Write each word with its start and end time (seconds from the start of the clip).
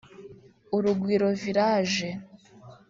Urugwiro 0.75 1.27
Village 1.41 2.09